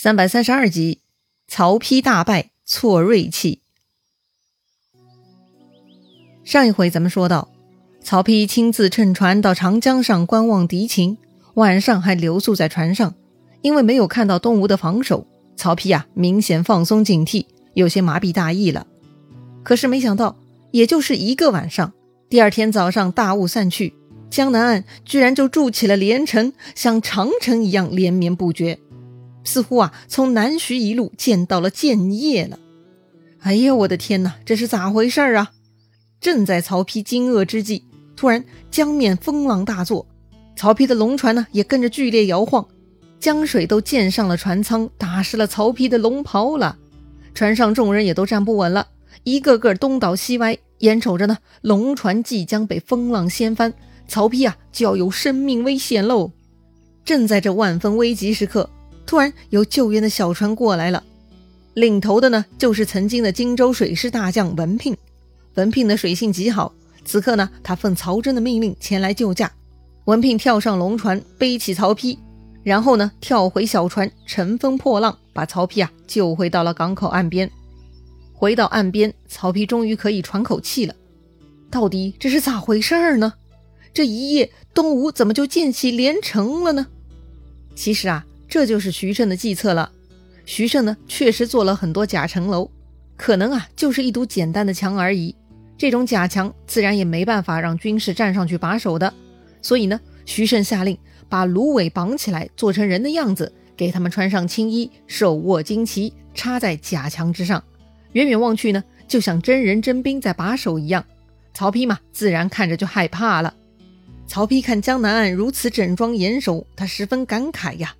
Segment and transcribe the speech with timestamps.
[0.00, 1.00] 三百三十二集，
[1.48, 3.62] 曹丕大败，挫锐气。
[6.44, 7.50] 上一回咱们说到，
[8.00, 11.18] 曹丕亲自乘船到长江上观望敌情，
[11.54, 13.12] 晚上还留宿在船上。
[13.60, 15.26] 因为没有看到东吴的防守，
[15.56, 18.86] 曹丕啊明显放松警惕，有些麻痹大意了。
[19.64, 20.36] 可是没想到，
[20.70, 21.92] 也就是一个晚上，
[22.28, 23.92] 第二天早上大雾散去，
[24.30, 28.78] 江南岸居然就筑起了连城，像长城一样连绵不绝。
[29.48, 32.58] 似乎啊，从南徐一路见到了建业了。
[33.40, 35.52] 哎呀，我的天哪，这是咋回事啊？
[36.20, 37.84] 正在曹丕惊愕之际，
[38.14, 40.06] 突然江面风浪大作，
[40.54, 42.68] 曹丕的龙船呢也跟着剧烈摇晃，
[43.18, 46.76] 江水都溅上了船舱，打湿了曹丕的龙袍了。
[47.32, 48.88] 船上众人也都站不稳了，
[49.24, 53.72] 一个个东倒西歪，眼瞅着呢，龙船即将被风浪掀翻，
[54.06, 56.32] 曹丕啊就要有生命危险喽。
[57.02, 58.68] 正在这万分危急时刻。
[59.08, 61.02] 突然有救援的小船过来了，
[61.72, 64.94] 领头的呢就是曾经的荆州水师大将文聘。
[65.54, 66.74] 文聘的水性极好，
[67.06, 69.50] 此刻呢他奉曹真的命令前来救驾。
[70.04, 72.18] 文聘跳上龙船，背起曹丕，
[72.62, 77.50] 然后呢跳回小船，乘风破浪把曹丕啊救回到了港口岸边。
[78.34, 80.94] 回到岸边，曹丕终于可以喘口气了。
[81.70, 83.32] 到底这是咋回事儿呢？
[83.94, 86.88] 这一夜东吴怎么就建起连城了呢？
[87.74, 88.26] 其实啊。
[88.48, 89.92] 这就是徐盛的计策了。
[90.46, 92.70] 徐盛呢，确实做了很多假城楼，
[93.16, 95.34] 可能啊，就是一堵简单的墙而已。
[95.76, 99.12] 这种假墙自然也没办法让军士站上去把守的。
[99.60, 107.62] 所以呢，徐盛下令把芦苇绑起来，做成人的样子，给他们穿上青衣，手握旌旗，插在假墙之上。
[108.12, 111.04] 远远望去呢，就像真人真兵在把守一样。
[111.52, 113.54] 曹丕嘛，自然看着就害怕了。
[114.26, 117.94] 曹丕看江南岸如此整装严守，他十分感慨呀。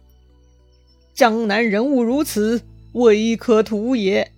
[1.19, 4.31] 江南人物如此，未可图也。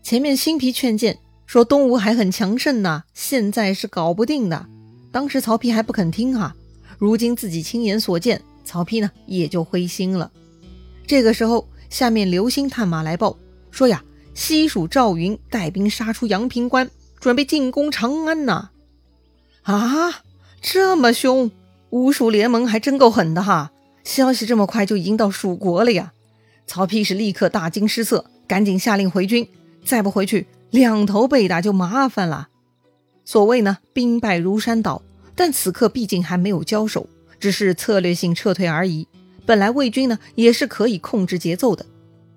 [0.00, 4.66] 前面新皮劝谏说东吴还很强盛呢，现在是搞不定的。
[5.10, 6.54] 当时曹丕还不肯听哈，
[6.98, 10.30] 如今自己亲眼所见，曹丕呢也就灰心了。
[11.04, 13.36] 这个时候，下面刘兴探马来报
[13.72, 18.70] 说呀，西蜀赵云带兵杀出阳平关，准备进攻长安呐。
[19.64, 20.22] 啊，
[20.62, 21.50] 这么凶，
[21.90, 23.72] 吴蜀联盟还真够狠的哈。
[24.04, 26.12] 消息这么快就已经到蜀国了呀！
[26.66, 29.48] 曹丕是立刻大惊失色，赶紧下令回军，
[29.84, 32.48] 再不回去，两头被打就麻烦了。
[33.24, 35.02] 所谓呢，兵败如山倒，
[35.34, 37.08] 但此刻毕竟还没有交手，
[37.40, 39.08] 只是策略性撤退而已。
[39.46, 41.84] 本来魏军呢也是可以控制节奏的，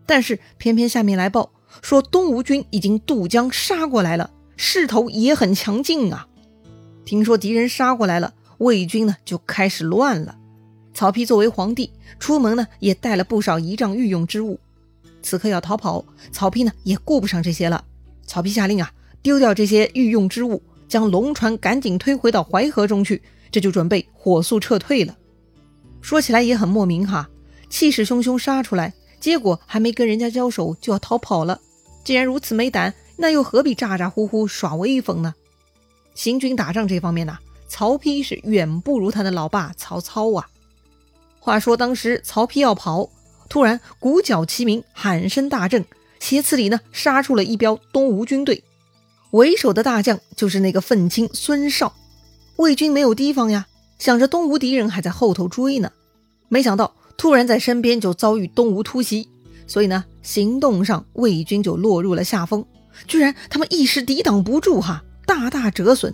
[0.05, 1.51] 但是偏偏下面来报
[1.81, 6.27] 说东吴军已经渡江杀过来了，势头也很强劲啊！
[7.05, 10.37] 听说敌人杀过来了，魏军呢就开始乱了。
[10.97, 14.59] 曹丕作为皇帝，出门呢也带了不少仪仗御用之物。
[15.21, 17.85] 此刻要逃跑，曹丕呢也顾不上这些了。
[18.25, 18.91] 曹丕下令啊，
[19.21, 23.21] 丢掉这些御用之物，将龙船赶紧推回到淮河中去，
[23.51, 25.15] 这就准备火速撤退了。
[26.01, 27.29] 说起来也很莫名哈，
[27.69, 31.61] 气势汹汹杀出来，结果还没跟人家交手就要逃跑了。
[32.03, 35.35] 既然如此没胆，那又何必咋咋呼呼耍威风呢？
[36.15, 37.37] 行军打仗这方面呢，
[37.67, 40.49] 曹丕是远不如他的老爸曹操啊。
[41.47, 43.09] 话说当时曹丕要跑，
[43.47, 45.85] 突然鼓角齐鸣，喊声大震，
[46.19, 48.65] 斜刺里呢杀出了一彪东吴军队，
[49.31, 51.95] 为首的大将就是那个愤青孙绍。
[52.57, 53.65] 魏军没有提防呀，
[53.97, 55.89] 想着东吴敌人还在后头追呢，
[56.49, 59.29] 没想到突然在身边就遭遇东吴突袭，
[59.67, 62.65] 所以呢行动上魏军就落入了下风，
[63.07, 66.13] 居然他们一时抵挡不住哈，大大折损，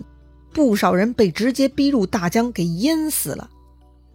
[0.52, 3.50] 不少人被直接逼入大江给淹死了。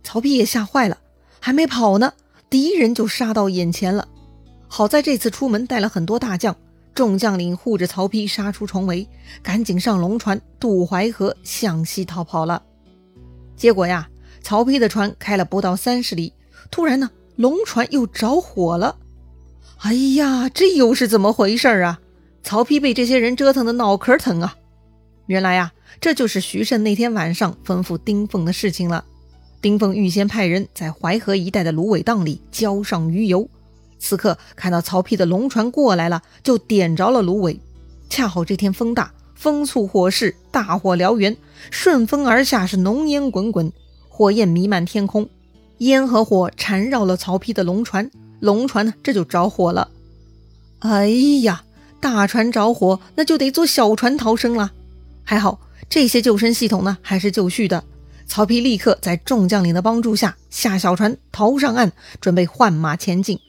[0.01, 0.97] 曹丕也吓坏了。
[1.39, 2.13] 还没跑呢，
[2.49, 4.07] 敌人就杀到眼前了。
[4.67, 6.55] 好在这次出门带了很多大将，
[6.93, 9.07] 众将领护着曹丕杀出重围，
[9.41, 12.61] 赶紧上龙船渡淮河向西逃跑了。
[13.55, 14.09] 结果呀，
[14.41, 16.33] 曹丕的船开了不到三十里，
[16.69, 18.97] 突然呢，龙船又着火了。
[19.79, 21.99] 哎呀，这又是怎么回事啊？
[22.43, 24.55] 曹丕被这些人折腾的脑壳疼啊！
[25.25, 25.71] 原来呀，
[26.01, 29.05] 这就是徐盛那天晚上吩咐丁奉的事情了。
[29.61, 33.49] 丁奉预先派人在淮河一带的芦苇荡里浇上鱼油，
[33.99, 37.59] 此刻看到曹丕的龙船过来了，就点着了芦苇。
[38.09, 41.35] 恰好这天风大，风促火势，大火燎原，
[41.69, 43.71] 顺风而下，是浓烟滚滚，
[44.07, 45.29] 火焰弥漫天空，
[45.79, 48.09] 烟和火缠绕了曹丕的龙船，
[48.39, 49.89] 龙船呢这就着火了。
[50.79, 51.09] 哎
[51.41, 51.63] 呀，
[51.99, 54.71] 大船着火，那就得坐小船逃生了。
[55.25, 55.59] 还好
[55.89, 57.83] 这些救生系统呢还是就绪的。
[58.29, 61.91] 曹丕立刻在众将领的帮助下下小船逃上岸，
[62.21, 63.39] 准备换马前进。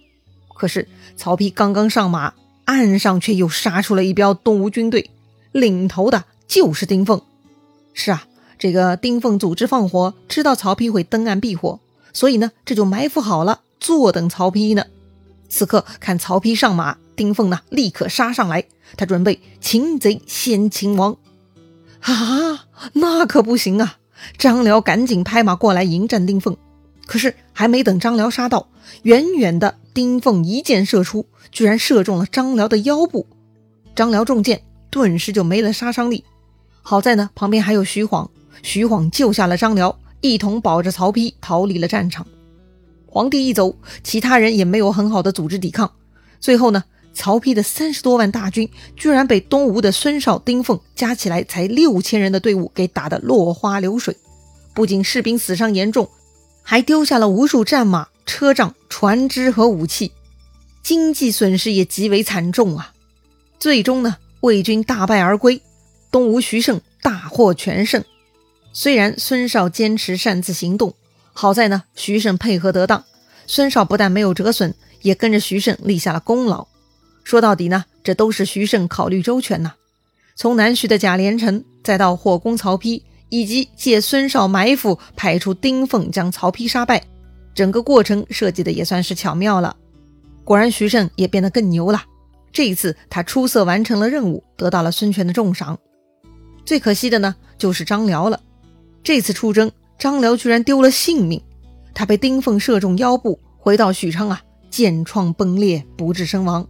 [0.57, 2.33] 可是曹丕刚刚上马，
[2.65, 5.11] 岸上却又杀出了一彪东吴军队，
[5.53, 7.21] 领头的就是丁奉。
[7.93, 8.25] 是啊，
[8.59, 11.79] 这个丁奉组织放火，知道曹丕会登岸避火，
[12.15, 14.87] 所以呢，这就埋伏好了，坐等曹丕呢。
[15.51, 18.65] 此刻看曹丕上马，丁奉呢立刻杀上来，
[18.97, 21.19] 他准备擒贼先擒王。
[22.01, 23.99] 啊，那可不行啊！
[24.39, 26.57] 张辽赶紧拍马过来迎战丁奉，
[27.07, 28.69] 可是还没等张辽杀到，
[29.03, 33.27] 远远的丁奉一箭射出，居然射中了张辽的腰部。
[33.95, 36.25] 张辽中箭，顿时就没了杀伤力。
[36.83, 38.31] 好在呢，旁边还有徐晃，
[38.63, 42.27] 徐晃救下了张辽，一同保着曹丕逃离了战场。
[43.07, 45.91] 皇帝一走，其他人也没有很好的组织抵抗。
[46.39, 46.85] 最后呢，
[47.21, 54.17] 曹丕的三十多万大军居然被东吴的孙绍、丁奉加起来才六千人的队伍给打得落花流水，
[54.73, 56.09] 不仅士兵死伤严重，
[56.63, 60.13] 还丢下了无数战马、车仗、船只和武器，
[60.83, 62.95] 经济损失也极为惨重啊！
[63.59, 65.61] 最终呢，魏军大败而归。
[66.11, 68.03] 东吴徐盛大获全胜，
[68.73, 70.95] 虽然孙绍坚持擅自行动，
[71.35, 73.05] 好在呢徐盛配合得当，
[73.47, 76.67] 孙绍不但没有折损，也跟着徐盛立下了功劳。
[77.31, 79.75] 说到底呢，这都是徐盛考虑周全呐。
[80.35, 87.05] 从南徐的贾连城，再到火攻曹丕，以及借孙绍埋伏派出丁奉将曹丕杀败，
[87.55, 89.77] 整个过程设计的也算是巧妙了。
[90.43, 92.03] 果然，徐盛也变得更牛了。
[92.51, 95.79] 这一次，他出色完成了任务，得到了孙权的重赏。
[96.67, 98.41] 最可惜的呢，就是张辽了。
[99.05, 101.41] 这次出征，张辽居然丢了性命，
[101.95, 106.67] 他被丁奉射中腰部，回到许昌啊，剑创崩裂，不治身亡。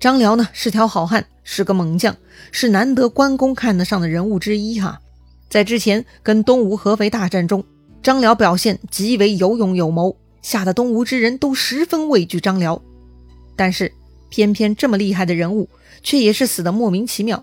[0.00, 2.16] 张辽呢，是条好汉，是个猛将，
[2.52, 5.00] 是难得关公看得上的人物之一哈。
[5.48, 7.64] 在之前跟东吴合肥大战中，
[8.02, 12.80] 张辽表现极为有勇有谋，吓得东吴之人都十分畏惧张辽。
[13.56, 13.92] 但是
[14.28, 15.68] 偏偏这么厉害的人物，
[16.02, 17.42] 却也是死的莫名其妙。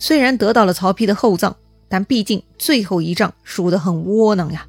[0.00, 1.54] 虽然得到了曹丕的厚葬，
[1.88, 4.66] 但毕竟最后一仗输得很窝囊呀。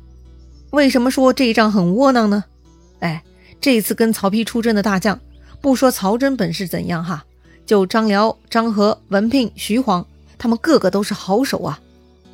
[0.69, 2.43] 为什么说这一仗很窝囊呢？
[2.99, 3.23] 哎，
[3.59, 5.19] 这次跟曹丕出征的大将，
[5.63, 7.23] 不说曹真本事怎样哈，
[7.65, 10.05] 就张辽、张合、文聘、徐晃，
[10.37, 11.79] 他们个个都是好手啊。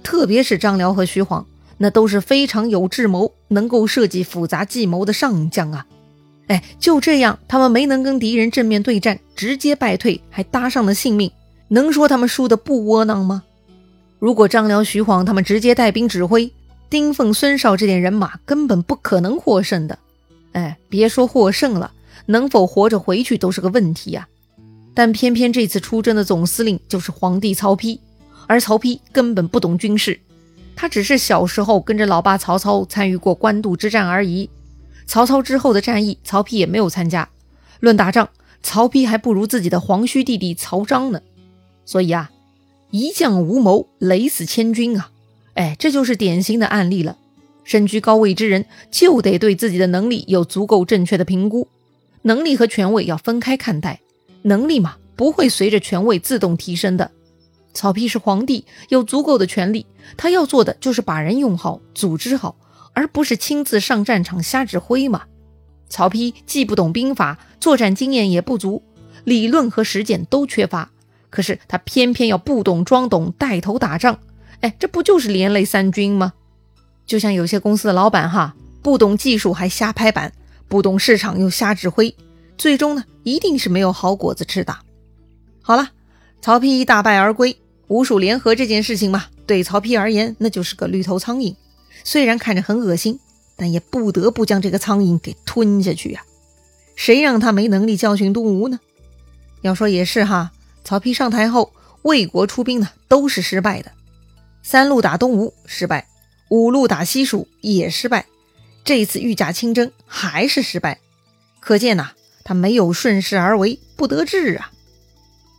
[0.02, 1.46] 特别是张辽和徐晃，
[1.78, 5.86] 那都是非常有智谋、能够设计复杂计谋的上将啊。
[6.48, 11.32] 哎，就这样，他们没能跟敌人正面对战，直接败退，还搭上了性命。
[11.68, 13.44] 能说他们输的不窝囊吗？
[14.18, 16.52] 如果张辽、徐晃他们直接带兵指挥，
[16.90, 20.00] 丁奉、孙绍这点人马根本不可能获胜的。
[20.54, 21.92] 哎，别说获胜了，
[22.30, 24.28] 能否活着回去都是个问题呀。
[24.94, 28.00] 但偏偏这次出征的总司令就是皇帝曹丕，
[28.48, 30.20] 而曹丕根本不懂军事，
[30.76, 34.50] 他只是小时候跟着老爸曹操参与过官渡之战而已。
[35.06, 37.30] 曹操之后的战役，曹丕也没有参加。
[37.80, 38.30] 论打仗，
[38.62, 41.22] 曹丕还不如自己的皇须弟弟曹彰呢。
[41.86, 42.30] 所以啊，
[42.92, 45.12] 一将无谋，累死千军啊！
[45.56, 47.18] 哎，这就是典型的案例了。
[47.64, 51.68] 身居高位之人，就得对自己的能力有足够正确的评估。
[52.24, 54.02] 能力和权位要分开看待。
[54.44, 57.12] 能力嘛，不会随着权位自动提升的。
[57.74, 59.86] 曹丕是皇帝，有足够的权力，
[60.18, 62.56] 他要做的就是把人用好，组织好，
[62.94, 65.24] 而不是亲自上战场瞎指挥嘛。
[65.88, 68.84] 曹丕既不懂兵法，作战经验也不足，
[69.24, 70.92] 理论和实践都缺乏。
[71.30, 74.20] 可是他偏偏要不懂装懂，带头打仗，
[74.62, 76.34] 哎，这不就是连累三军吗？
[77.06, 80.34] 就像有些公司的老板哈，不懂技术还瞎拍板，
[80.70, 82.16] 不懂市场又瞎指挥，
[82.58, 84.78] 最终呢，一定是没有好果子吃的。
[85.62, 85.90] 好了，
[86.42, 87.58] 曹丕大败而归，
[87.88, 91.56] 吴蜀联合这件事情嘛，对曹丕而言那就是个绿头苍蝇，
[92.04, 93.20] 虽然看着很恶心，
[93.58, 96.22] 但也不得不将这个苍蝇给吞下去呀。
[96.96, 98.80] 谁让他没能力教训东吴呢？
[99.62, 100.52] 要说也是哈。
[100.84, 101.74] 曹丕上台后，
[102.04, 103.92] 魏国出兵呢都是失败的，
[104.64, 106.08] 三路打东吴失败，
[106.50, 108.26] 五路打西蜀也失败，
[108.84, 111.00] 这一次御驾亲征还是失败，
[111.60, 112.12] 可见呐，
[112.44, 114.72] 他没有顺势而为，不得志啊。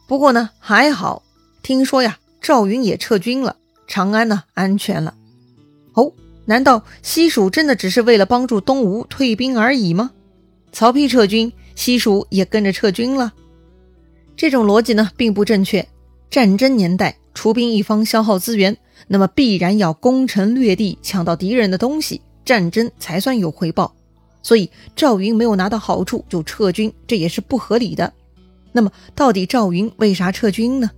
[0.09, 1.23] 不过呢还好，
[1.63, 5.15] 听说呀赵云也撤军了，长安呢安全了。
[5.95, 6.13] 哦，
[6.47, 10.11] 难道西蜀真的只是为了帮助东吴退兵而已吗？
[10.73, 13.33] 曹丕撤军，西蜀也跟着撤军了。
[14.37, 15.87] 这种逻辑呢，并不正确。
[16.31, 18.77] 战争年代，出兵一方消耗资源，
[19.09, 23.95] 那么必然要攻城略地，抢到敌人的东西，战争才算有回报。
[24.43, 28.13] 所以赵云没有拿到好处就撤军，这也是不合理的。
[28.73, 30.91] 那么，到底赵云为啥撤军呢？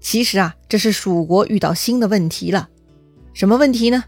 [0.00, 2.70] 其实啊，这是蜀国遇到新的问题了。
[3.34, 4.04] 什么问题呢？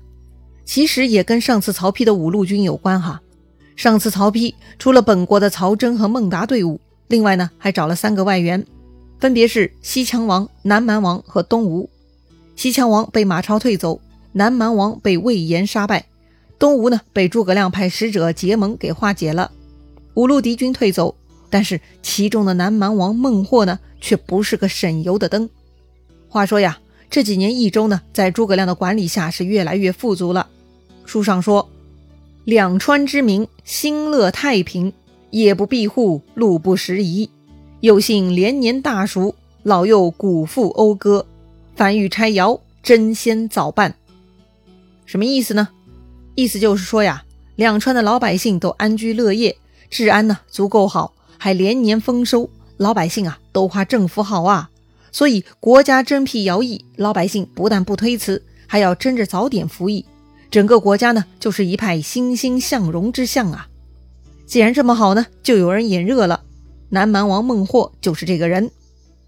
[0.64, 3.20] 其实也跟上次曹丕的五路军有关哈。
[3.76, 8.64] 上次曹丕除了本国的曹真和孟达队伍，另外呢还找了三个外援，
[9.20, 11.90] 分别是西羌王、南蛮王和东吴。
[12.56, 14.00] 西羌王被马超退走，
[14.32, 16.06] 南蛮王被魏延杀败，
[16.58, 19.50] 东吴呢被诸葛亮派使者结盟给化解了。
[20.14, 21.14] 五路敌军退走，
[21.50, 25.48] 但是其中的南蛮王孟获呢却不是个省油的灯。
[26.28, 26.78] 话说呀，
[27.10, 30.48] 这几年益州呢在诸葛亮的管理下是越来越富足了。
[31.04, 31.68] 书上说。
[32.44, 34.92] 两川之民心乐太平，
[35.30, 37.30] 夜不闭户，路不拾遗。
[37.80, 41.24] 又幸连年大熟，老幼鼓腹讴歌。
[41.74, 43.94] 凡欲拆窑，争先早办。
[45.06, 45.70] 什么意思呢？
[46.34, 47.24] 意思就是说呀，
[47.56, 49.56] 两川的老百姓都安居乐业，
[49.88, 52.50] 治安呢足够好，还连年丰收。
[52.76, 54.68] 老百姓啊都夸政府好啊，
[55.12, 60.04] 所以国家征辟徭役，老百姓不但不推辞，还要争着早点服役。
[60.50, 63.68] 整个国家呢，就是一派欣欣向荣之象啊！
[64.44, 66.42] 既然这么好呢，就有人眼热了。
[66.90, 68.70] 南蛮王孟获就是这个人。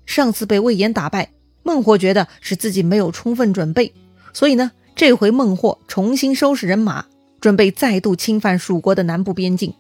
[0.05, 1.31] 上次被魏延打败，
[1.63, 3.93] 孟获觉得是自己没有充分准备，
[4.33, 7.05] 所以呢，这回孟获重新收拾人马，
[7.39, 9.75] 准备再度侵犯蜀国的南部边境。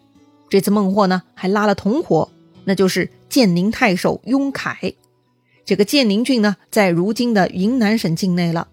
[0.50, 2.28] 这次孟获呢，还拉了同伙，
[2.64, 4.92] 那就是建宁太守雍凯。
[5.64, 8.68] 这个建宁郡呢，在如今的云南省境内了。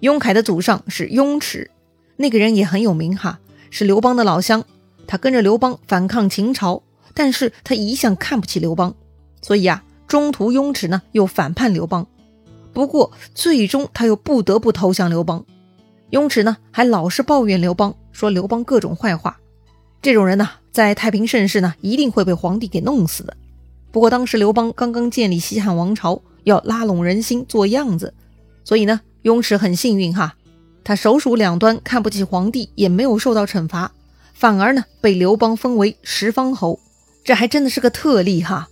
[0.00, 1.70] 雍凯的祖上是雍齿。
[2.16, 3.40] 那个人也很有名哈，
[3.70, 4.62] 是刘邦的老乡。
[5.06, 6.82] 他跟着刘邦反抗秦朝，
[7.14, 8.94] 但是他一向看不起刘邦，
[9.40, 12.06] 所以啊，中途雍齿呢又反叛刘邦。
[12.74, 15.46] 不过最终他又不得不投降刘邦。
[16.10, 19.38] 雍齿呢还老是抱怨刘邦，说刘邦各种坏话。
[20.00, 23.36] 这种人呢，在太平盛世呢一定会被皇帝给弄死的。
[23.90, 28.14] 不过当时刘邦刚刚建立西汉王朝，要拉拢人心做样子，
[28.64, 30.34] 所以呢，雍齿很幸运哈。
[30.84, 33.92] 他手鼠两端，看不起皇帝，也没有受到惩罚，
[34.32, 36.80] 反而呢被刘邦封为十方侯，
[37.24, 38.68] 这还真的是个特例哈。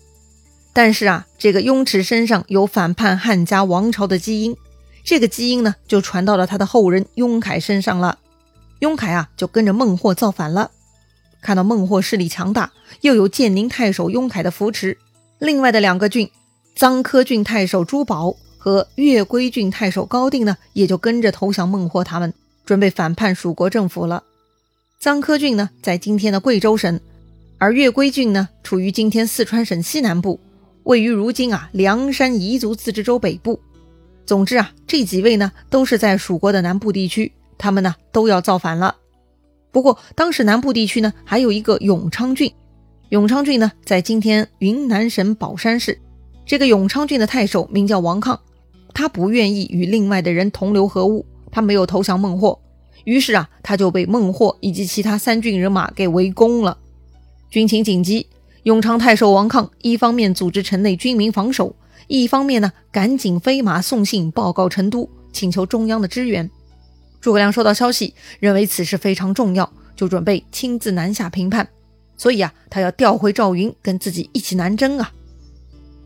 [0.72, 4.56] 但是啊，这个雍齿身上有反叛汉家王朝的基因，
[5.06, 8.18] 这个基因呢就传到了他的后人雍凯身上了。
[8.80, 10.72] 雍凯啊就跟着孟获造反了。
[11.40, 12.72] 看到孟获势力强大，
[13.02, 14.98] 又有建宁太守雍凯的扶持，
[15.38, 16.28] 另外的两个郡，
[16.76, 18.36] 臧科郡太守朱宝。
[18.58, 22.34] 和越归郡太守高定呢，也就跟着投降孟获他们，
[22.64, 24.24] 准备反叛蜀国政府了。
[25.00, 26.98] 臧科郡呢，在今天的贵州省，
[27.58, 30.40] 而越归郡呢，处于今天四川省西南部，
[30.82, 33.60] 位于如今啊凉山彝族自治州北部。
[34.26, 38.96] 总之啊，这几位呢，都是在蜀国的南部地区，他们呢都要造反了。
[39.70, 42.52] 不过当时南部地区呢，还有一个永昌郡，
[43.10, 46.00] 永昌郡呢，在今天云南省保山市，
[46.44, 48.40] 这个永昌郡的太守名叫王抗。
[48.92, 52.58] 他不愿意与另外的人同流合污，他没有投降孟获，
[53.04, 56.78] 于是啊，他就被孟获以及其他三郡人马给围攻了。
[57.50, 58.26] 军情紧急，
[58.64, 66.50] 永昌太守王抗一方面组织城内军民防守，一方面呢，赶紧飞马送信报告成都，请求中央的支援。
[67.20, 71.66] 诸葛亮收到消息，认为此事非常重要，就准备亲自南下平叛，
[72.16, 75.12] 所以啊，他要调回赵云跟自己一起南征啊。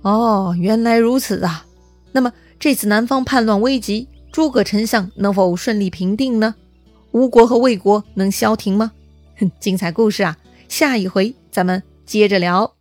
[0.03, 1.67] 哦，原来如此啊，
[2.13, 2.33] 那么。
[2.59, 6.55] 这次南方叛乱危急，诸葛丞相能否顺利平定呢？
[7.13, 8.93] 吴国和魏国能消停吗？
[9.39, 10.37] 哼， 精彩故事啊，
[10.69, 12.80] 下一回咱们接着聊。